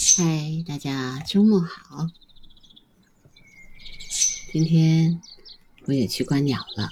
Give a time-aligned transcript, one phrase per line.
[0.00, 2.08] 嗨，大家周末好。
[4.52, 5.20] 今天
[5.86, 6.90] 我也去观鸟了，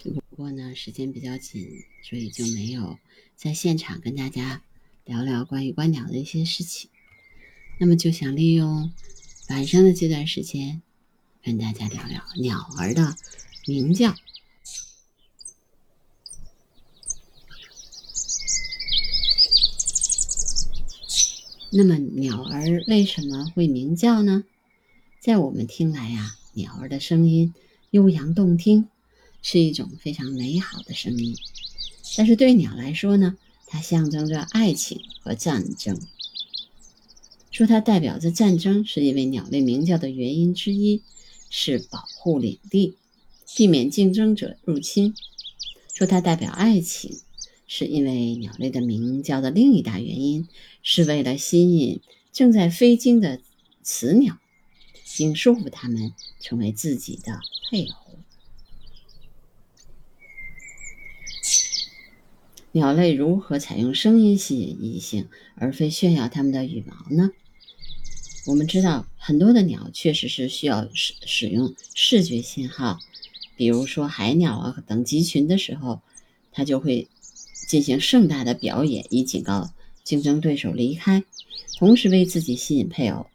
[0.00, 2.98] 只不过呢时间比较紧，所以就没有
[3.36, 4.62] 在现场跟大家
[5.04, 6.90] 聊聊关于观鸟的一些事情。
[7.78, 8.92] 那么就想利用
[9.50, 10.82] 晚上的这段时间，
[11.40, 13.16] 跟大家聊聊鸟儿的
[13.64, 14.16] 鸣叫。
[21.78, 24.44] 那么鸟儿为什么会鸣叫呢？
[25.20, 27.52] 在我们听来呀，鸟儿的声音
[27.90, 28.88] 悠扬动听，
[29.42, 31.36] 是一种非常美好的声音。
[32.16, 33.36] 但是对鸟来说呢，
[33.66, 36.00] 它象征着爱情和战争。
[37.50, 41.02] 说它代表着战争，是因为鸟类鸣叫的原因之一
[41.50, 42.96] 是保护领地，
[43.54, 45.14] 避免竞争者入侵。
[45.92, 47.18] 说它代表爱情。
[47.68, 50.46] 是因为鸟类的鸣叫的另一大原因，
[50.84, 53.40] 是为了吸引正在飞经的
[53.82, 54.38] 雌鸟，
[55.16, 58.18] 并说服它们成为自己的配偶。
[62.70, 67.32] 鸟类如何采用声音吸引异性，而非炫耀它们的羽毛呢？
[68.46, 73.00] 我们知道，很多的鸟确实是需要使使用视觉信号，
[73.56, 76.00] 比如说海鸟啊等集群的时候，
[76.52, 77.08] 它就会。
[77.66, 79.70] 进行盛大的表演，以警告
[80.04, 81.24] 竞争对手离开，
[81.78, 83.26] 同时为自己吸引配偶。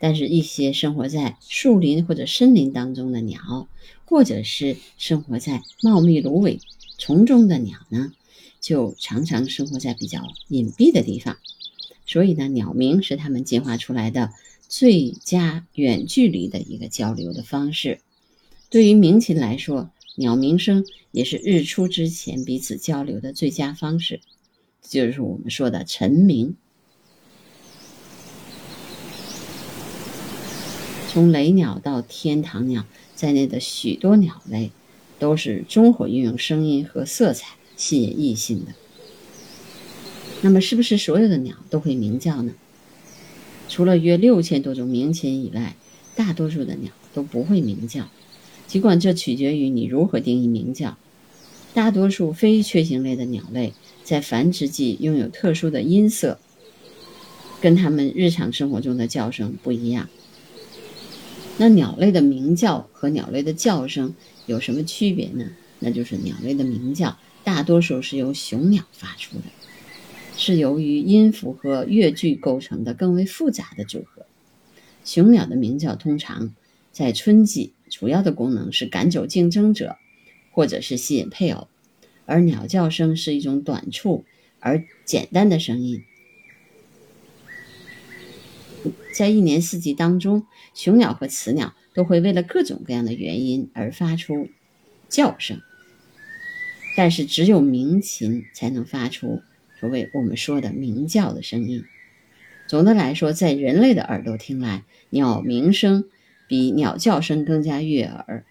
[0.00, 3.68] 但是，一些生活在树林或者森林当中的鸟，
[4.04, 6.58] 或者是生活在茂密芦苇
[6.98, 8.12] 丛中的鸟呢，
[8.60, 11.38] 就常常生活在比较隐蔽的地方。
[12.06, 14.30] 所以呢，鸟鸣是它们进化出来的
[14.68, 18.00] 最佳远距离的一个交流的方式。
[18.68, 24.20] 对于鸣禽来说，鸟鸣声也是日出之前彼此交流的最佳方式，
[24.80, 26.54] 就是我们说的晨鸣。
[31.08, 34.70] 从雷鸟到天堂鸟在内的许多鸟类，
[35.18, 38.72] 都是综合运用声音和色彩吸引异性的。
[40.42, 42.52] 那么，是不是所有的鸟都会鸣叫呢？
[43.68, 45.74] 除了约六千多种鸣禽以外，
[46.14, 48.08] 大多数的鸟都不会鸣叫。
[48.66, 50.96] 尽管这取决于你如何定义鸣叫，
[51.74, 56.38] 大多数非雀形类的鸟类在繁殖季拥有特殊的音色，
[57.60, 60.08] 跟它们日常生活中的叫声不一样。
[61.56, 64.14] 那鸟类的鸣叫和鸟类的叫声
[64.46, 65.50] 有什么区别呢？
[65.78, 69.44] 那就是鸟类的鸣叫大多数是由雄鸟发出的，
[70.36, 74.26] 是由于音符和乐句构成的更为复杂的组合。
[75.04, 76.52] 雄鸟的鸣叫通常
[76.90, 77.73] 在春季。
[77.90, 79.96] 主要的功能是赶走竞争者，
[80.50, 81.68] 或者是吸引配偶，
[82.26, 84.24] 而鸟叫声是一种短促
[84.58, 86.02] 而简单的声音。
[89.14, 94.48] 在一年四季当中，雄鸟和雌鸟都会为了各种各样的原因而发出
[95.08, 95.60] 叫声，
[96.96, 99.42] 但是只有鸣禽才能发出
[99.78, 101.84] 所谓我们说的鸣叫的声音。
[102.66, 106.04] 总的来说，在人类的耳朵听来，鸟鸣声。
[106.54, 108.44] 比鸟叫声更加悦耳，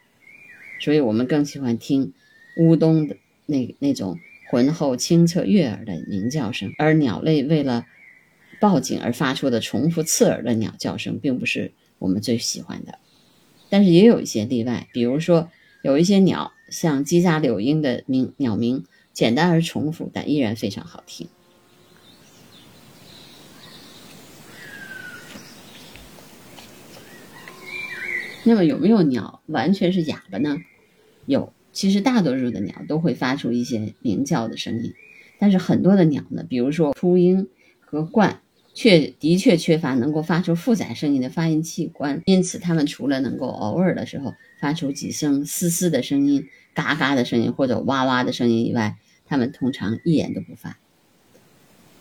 [0.81, 2.11] 所以我们更喜欢听
[2.57, 3.15] 乌冬的
[3.45, 4.19] 那那种
[4.49, 6.73] 浑厚、清澈、悦耳的鸣叫声。
[6.77, 7.85] 而鸟类为了
[8.59, 12.99] 报警而发出的重复、刺耳的鸟叫声，并不是我们最喜欢的。
[13.69, 15.49] 但是也有一些例外，比如说
[15.81, 18.83] 有一些鸟，像叽喳柳莺的鸣鸟鸣，
[19.13, 21.29] 简单而重复，但依然非常好听。
[28.43, 30.57] 那么有没有鸟完全是哑巴呢？
[31.25, 34.93] 有，其实大多数的鸟都会发出一些鸣叫的声音，
[35.39, 37.47] 但是很多的鸟呢，比如说秃鹰
[37.79, 38.35] 和鹳，
[38.73, 50.77] 却的确缺乏能够发出复杂声音的发音器官，因此它们除了能够偶尔的时候发出几声嘶嘶的声音、嘎嘎的声音或者哇哇的声音以外，它们通常一言都不发。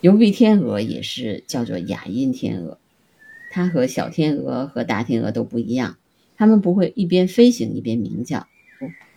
[0.00, 2.78] 疣鼻天鹅也是叫做哑音天鹅，
[3.52, 5.98] 它和小天鹅和大天鹅都不一样。
[6.42, 8.48] 它们不会一边飞行一边鸣叫，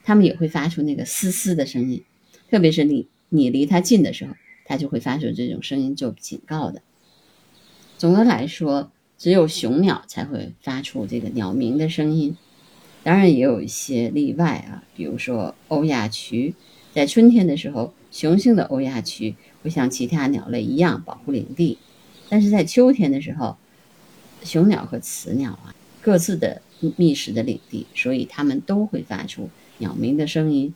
[0.03, 2.03] 它们也会发出那个嘶嘶的声音，
[2.51, 6.83] 特别是你你离它近的时候，它就会发出这种声音做警告的。
[7.97, 12.37] 总的来说，只有雄鸟才会发出这个鸟鸣的声音，
[13.01, 16.53] 当然也有一些例外啊，比如说欧亚鸲，
[16.93, 19.33] 在春天的时候，雄性的欧亚鸲
[19.63, 21.79] 会像其他鸟类一样保护领地，
[22.29, 23.57] 但是在秋天的时候，
[24.43, 25.73] 雄鸟和雌鸟啊
[26.05, 26.61] 各自的。
[26.97, 29.49] 觅食的领地，所以它们都会发出
[29.79, 30.75] 鸟鸣的声音，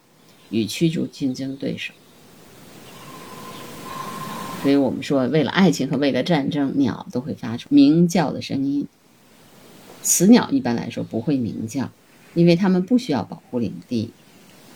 [0.49, 1.93] 与驱逐竞争对手。
[4.63, 8.87] 所以我们说，为了爱情和为了战争，鸟都会发出鸣叫的声音。
[10.01, 11.91] 雌鸟一般来说不会鸣叫，
[12.33, 14.09] 因为它们不需要保护领地，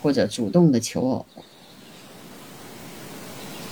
[0.04, 1.26] 或者主动的求偶。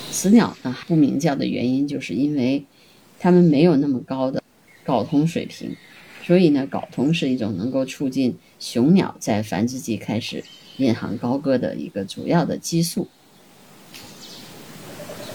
[0.09, 2.65] 雌鸟呢不鸣叫的原因，就是因为
[3.19, 4.41] 它们没有那么高的
[4.83, 5.75] 睾酮水平，
[6.23, 10.43] 所以呢，睾酮是一种能够促进雄鸟在繁殖季开始
[10.77, 13.07] 引吭高歌的一个主要的激素。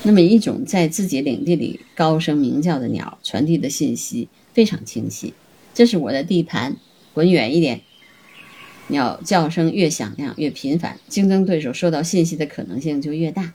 [0.03, 5.35] 那么，一种在自己领地里高声鸣叫的鸟，传递的信息非常清晰。
[5.75, 6.77] 这是我的地盘，
[7.13, 7.81] 滚远一点。
[8.89, 13.53] 鸟叫声越响亮、越频繁，竞争对手收到信息的可能性就越大。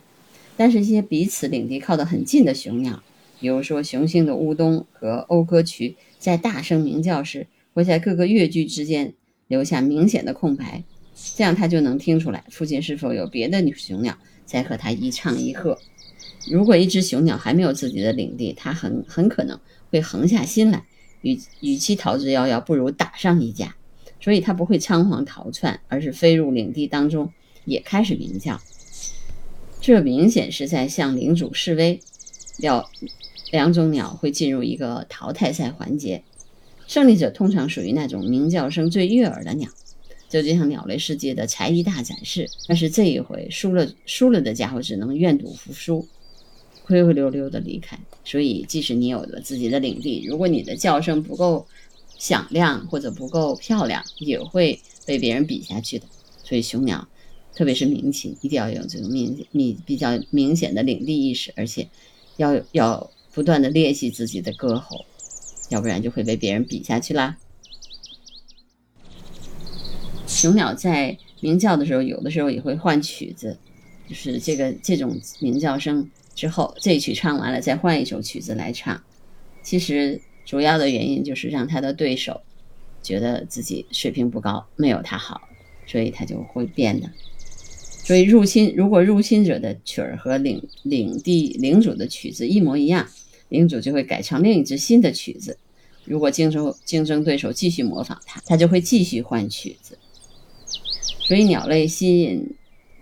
[0.54, 3.02] 但是，一些彼此领地靠得很近的雄鸟，
[3.42, 9.14] 比如说雄性的乌冬和讴歌曲，在大声鸣叫时，会在各个乐句之间
[9.48, 10.84] 留下明显的空白，
[11.34, 14.16] 这样它就能听出来附近是否有别的雄鸟
[14.46, 15.76] 在和它一唱一和。
[16.48, 19.58] 如果一只雄鸟还没有自己的领地，它很很可能
[19.90, 20.84] 会横下心来。
[21.22, 23.74] 与与其逃之夭夭，不如打上一架。
[24.20, 27.32] 所以它不会仓皇逃窜，而是飞入领地当中，
[27.64, 28.60] 也开始鸣叫。
[29.80, 31.98] 这明显是在向领主示威。
[32.58, 32.86] 要
[33.52, 36.24] 两种鸟会进入一个淘汰赛环节，
[36.88, 39.70] 胜利者通常属于那种鸣叫声最悦耳的鸟，
[40.28, 42.48] 这就像鸟类世界的才艺大展示。
[42.66, 46.08] 但是这一回输了，输了的家伙只能愿赌服输。
[46.84, 51.64] 灰灰溜溜的离开，所以即使你有了自己的领地，如果你的叫声不够
[52.18, 56.06] 响亮或者不够漂亮，也会被别人比下去的。
[56.42, 57.06] 所以雄鸟，
[57.54, 61.86] 特别是鸣禽，一定要有这种明明比较明显的领地意识，而且
[62.36, 65.04] 要要不断的练习自己的歌喉，
[65.70, 67.36] 要不然就会被别人比下去啦。
[70.26, 73.58] 雄鸟在鸣叫的时候，有的时候也会换曲子，
[74.08, 76.10] 就是这个这种鸣叫声。
[76.34, 78.98] 之后，这曲唱完了，再换一首曲子来唱。
[79.62, 82.40] 其实主要的原因就是让他的对手
[83.02, 85.42] 觉得自己水平不高，没有他好，
[85.86, 87.10] 所以他就会变的。
[88.04, 93.08] 所以入侵，如果入侵者的曲儿和领领地领主的曲子一模一样，
[93.48, 95.58] 领主就会改唱另一支新的曲子。
[96.04, 99.96] 如果竞争竞争对手继续模仿他，他就会继续换曲子。
[101.20, 102.54] 所以鸟类吸引。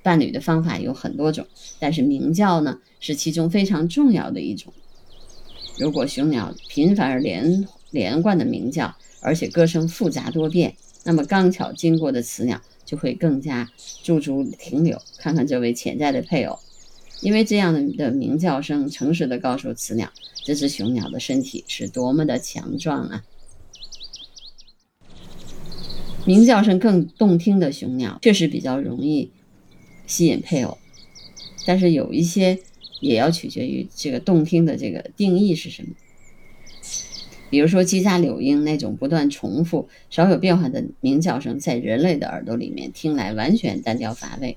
[0.02, 1.46] 伴侣的方法有很多种，
[1.78, 4.72] 但是鸣叫呢是其中非常重要的一种。
[5.78, 10.74] 如果雄鸟频繁而连连贯的鸣叫，而且歌声复杂多变，
[11.04, 12.58] 那么刚巧经过的雌鸟
[12.90, 13.70] 就会更加
[14.02, 16.58] 驻足停留，看看这位潜在的配偶，
[17.20, 20.10] 因为这样的鸣叫声诚实的告诉雌鸟，
[20.44, 23.24] 这只雄鸟的身体是多么的强壮啊！
[26.26, 29.30] 鸣叫声更动听的雄鸟确实比较容易。
[30.08, 30.76] 吸引配偶，
[31.64, 32.58] 但是有一些
[33.00, 35.90] 也要取决于这个动听的这个定义是什么。
[37.50, 44.56] 比如说叽喳柳莺那种不断重复、少有变化的鸣叫声，在人类的耳朵里面听来完全单调乏味。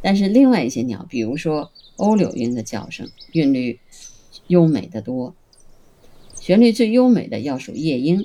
[0.00, 3.78] 但是另外一些鸟，比如说欧柳莺的叫声，韵律
[4.46, 5.34] 优美的多。
[6.40, 8.24] 旋律最优美的要数夜莺，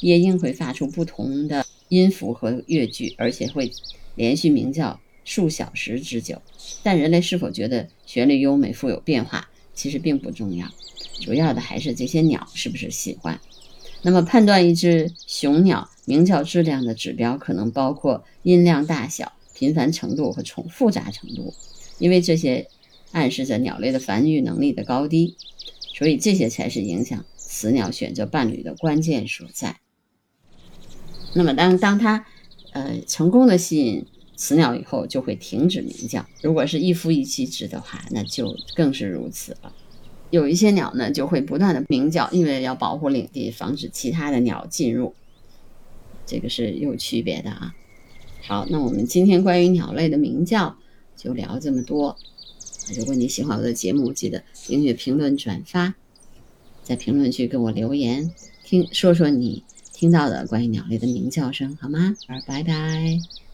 [0.00, 3.70] 夜莺会发出不同的音符和乐句，而且会
[4.14, 5.00] 连续鸣叫。
[5.28, 6.40] 数小时之久，
[6.84, 10.66] 但人类是否觉得旋律优美、富有变化，其实并不重要，
[11.20, 13.38] 主要的还是这些鸟是不是喜欢。
[14.02, 21.54] 那么，判断一只雄鸟鸣叫质量的指标，可能包括音量大小、频繁程度和重复杂程度，
[21.98, 22.68] 因为这些
[23.12, 25.36] 暗示着鸟类的繁育能力的高低，
[25.94, 29.78] 所以这些才是影响雌鸟选择伴侣的关键所在。
[31.34, 32.26] 那么，当当它
[32.72, 34.06] 呃成功的吸引。
[34.36, 39.72] 雌鸟以后就会停止鸣叫，如果是一夫一妻制的话，那就更是如此了。
[40.30, 45.14] 有一些鸟呢，就会不断的鸣叫，因为要保护领地，防止其他的鸟进入，
[46.26, 47.74] 这个是有区别的啊。
[48.42, 50.76] 好，那我们今天关于鸟类的鸣叫
[51.16, 52.16] 就聊这么多。
[52.96, 55.94] 如果你喜欢我的节目，记得订阅、评论、转发，
[56.82, 58.32] 在评论区给我留言，
[58.64, 62.14] 听说说你听到的关于鸟类的鸣叫声，好吗？
[62.46, 63.45] 拜拜。